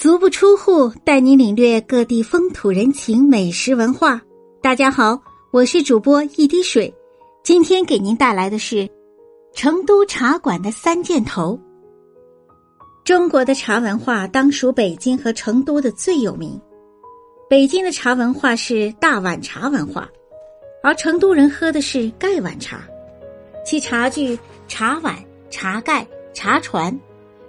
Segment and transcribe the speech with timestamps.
[0.00, 4.22] 足不出户，带你领略各地风土人情、美食文化。
[4.62, 5.20] 大家好，
[5.50, 6.94] 我是主播一滴水，
[7.42, 8.88] 今天给您带来的是
[9.52, 11.58] 成都茶馆的三件头。
[13.02, 16.56] 中国的茶文化当属北京和成都的最有名。
[17.50, 20.08] 北京的茶文化是大碗茶文化，
[20.80, 22.80] 而成都人喝的是盖碗茶，
[23.66, 24.38] 其茶具
[24.68, 25.16] 茶碗、
[25.50, 26.96] 茶盖、茶船，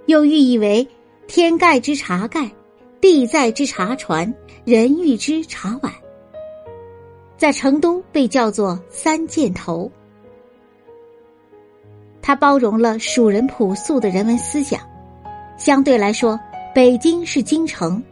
[0.06, 0.84] 又寓意为。
[1.32, 2.50] 天盖之茶盖，
[3.00, 4.34] 地在之茶船，
[4.64, 5.92] 人遇之茶碗，
[7.36, 9.88] 在成都被叫做三件头。
[12.20, 14.80] 它包容了蜀人朴素的人文思想。
[15.56, 16.36] 相对来说，
[16.74, 18.02] 北京是京城，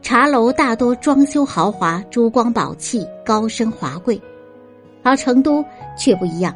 [0.00, 4.22] 茶楼大多装修豪华，珠光宝气，高深华贵，
[5.02, 5.64] 而成都
[5.98, 6.54] 却不一样。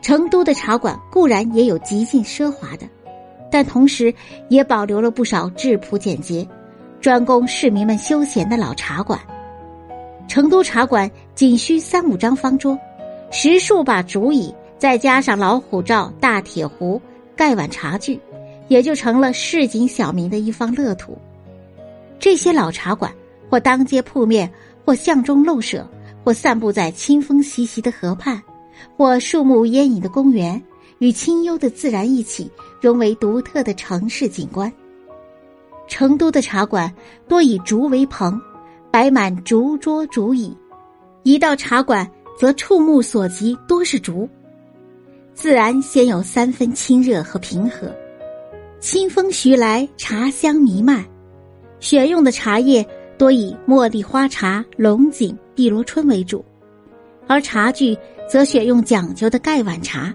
[0.00, 2.88] 成都的茶馆固然也有极尽奢华的。
[3.50, 4.12] 但同时，
[4.48, 6.46] 也保留了不少质朴简洁、
[7.00, 9.18] 专供市民们休闲的老茶馆。
[10.28, 12.78] 成都茶馆仅需三五张方桌，
[13.30, 17.00] 十数把竹椅，再加上老虎灶、大铁壶、
[17.34, 18.20] 盖碗茶具，
[18.68, 21.16] 也就成了市井小民的一方乐土。
[22.18, 23.10] 这些老茶馆，
[23.48, 24.50] 或当街铺面，
[24.84, 25.88] 或巷中陋舍，
[26.22, 28.42] 或散布在清风习习的河畔，
[28.96, 30.62] 或树木烟影的公园。
[30.98, 34.72] 与清幽的自然一起融为独特的城市景观。
[35.86, 36.92] 成都的茶馆
[37.26, 38.40] 多以竹为棚，
[38.90, 40.54] 摆满竹桌竹椅。
[41.22, 44.28] 一到茶馆，则触目所及多是竹。
[45.34, 47.94] 自然先有三分清热和平和，
[48.80, 51.04] 清风徐来，茶香弥漫。
[51.80, 52.84] 选用的茶叶
[53.16, 56.44] 多以茉莉花茶、龙井、碧螺春为主，
[57.26, 57.96] 而茶具
[58.28, 60.14] 则选用讲究的盖碗茶。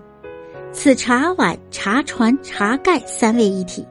[0.84, 3.88] 此茶碗、茶船、茶盖三位一体，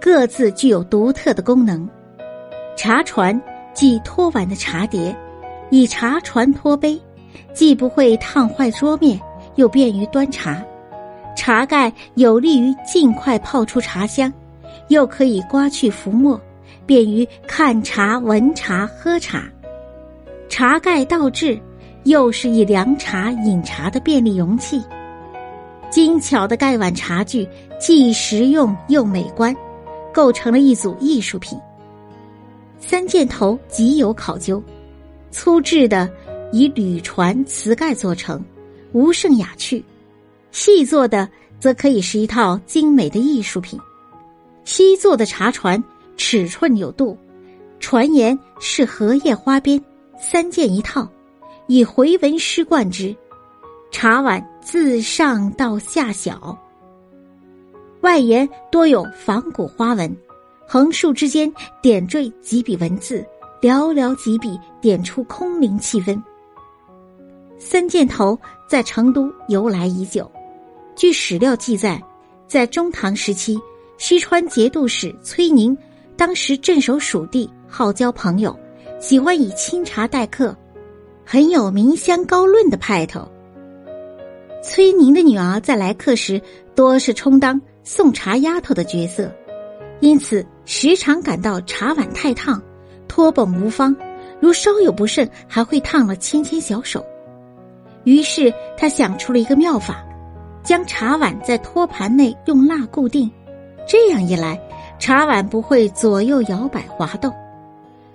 [0.00, 1.90] 各自具有独特的功能。
[2.76, 3.42] 茶船
[3.74, 5.12] 即托碗的茶碟，
[5.70, 6.96] 以茶船托杯，
[7.52, 9.20] 既不会烫坏桌面，
[9.56, 10.64] 又便于端茶。
[11.34, 14.32] 茶盖有利于尽快泡出茶香，
[14.86, 16.40] 又可以刮去浮沫，
[16.86, 19.42] 便于看茶、闻茶、喝茶。
[20.48, 21.60] 茶盖倒置，
[22.04, 24.80] 又是以凉茶、饮茶的便利容器。
[25.90, 27.46] 精巧的盖碗茶具
[27.80, 29.54] 既实用又美观，
[30.14, 31.58] 构成了一组艺术品。
[32.78, 34.62] 三件头极有考究，
[35.30, 36.08] 粗制的
[36.52, 38.42] 以铝传瓷盖做成，
[38.92, 39.82] 无胜雅趣；
[40.52, 41.28] 细做的
[41.58, 43.78] 则可以是一套精美的艺术品。
[44.64, 45.82] 西做的茶船
[46.16, 47.18] 尺寸有度，
[47.80, 49.82] 船沿是荷叶花边，
[50.18, 51.08] 三件一套，
[51.66, 53.14] 以回纹诗冠之。
[53.90, 56.56] 茶碗自上到下小，
[58.00, 60.16] 外沿多有仿古花纹，
[60.66, 61.52] 横竖之间
[61.82, 63.26] 点缀几笔文字，
[63.60, 66.20] 寥寥几笔点出空灵气氛。
[67.58, 70.30] 三件头在成都由来已久，
[70.94, 72.02] 据史料记载，
[72.46, 73.58] 在中唐时期，
[73.98, 75.76] 西川节度使崔宁
[76.16, 78.58] 当时镇守蜀地，好交朋友，
[78.98, 80.56] 喜欢以清茶待客，
[81.22, 83.28] 很有名香高论的派头。
[84.62, 86.40] 崔宁的女儿在来客时，
[86.74, 89.32] 多是充当送茶丫头的角色，
[90.00, 92.62] 因此时常感到茶碗太烫，
[93.08, 93.96] 托捧无方，
[94.38, 97.04] 如稍有不慎，还会烫了芊芊小手。
[98.04, 100.04] 于是他想出了一个妙法，
[100.62, 103.30] 将茶碗在托盘内用蜡固定，
[103.88, 104.60] 这样一来，
[104.98, 107.32] 茶碗不会左右摇摆滑动。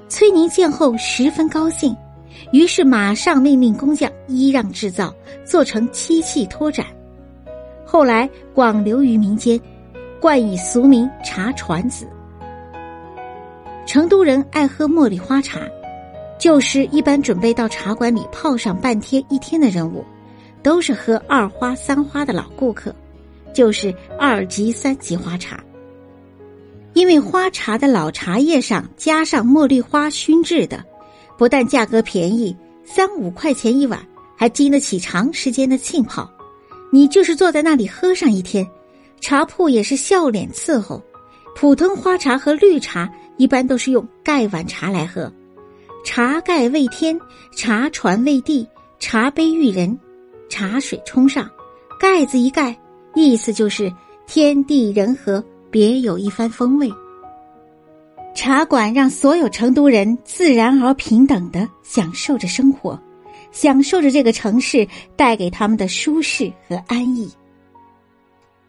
[0.08, 1.96] 崔宁见后十分高兴。
[2.52, 5.14] 于是马上命令工匠依让制造，
[5.46, 6.86] 做成漆器托盏。
[7.86, 9.60] 后来广流于民间，
[10.20, 12.08] 冠以俗名“茶船子”。
[13.86, 15.60] 成都人爱喝茉莉花茶，
[16.40, 20.04] 就是一般准备到茶馆里泡上半天一天的人物，
[20.64, 22.94] 都是喝二花三花的老顾客，
[23.54, 25.64] 就是二级三级花茶。
[26.94, 30.84] 因为花茶的老茶叶上加上茉莉花熏制的。
[31.38, 34.00] 不但价格便宜，三五块钱一碗，
[34.36, 36.30] 还经得起长时间的浸泡。
[36.92, 38.66] 你就是坐在那里喝上一天，
[39.20, 41.02] 茶铺也是笑脸伺候。
[41.56, 45.32] 普通花茶和绿茶一般都是用盖碗茶来喝，
[46.04, 47.18] 茶盖为天，
[47.56, 48.68] 茶船为地，
[49.00, 49.98] 茶杯育人，
[50.50, 51.50] 茶水冲上，
[52.00, 52.78] 盖子一盖，
[53.14, 53.92] 意思就是
[54.28, 56.92] 天地人和，别有一番风味。
[58.36, 63.00] 茶馆让所有成都人自然而平等的享受着生活，
[63.52, 67.28] 享受着这个城市带给他们的舒适和安逸。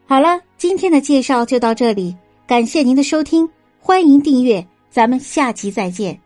[0.06, 2.16] 好了，今天的介绍就到这里，
[2.46, 3.46] 感谢您的收听，
[3.80, 4.64] 欢迎订阅。
[4.88, 6.25] 咱们下期再见。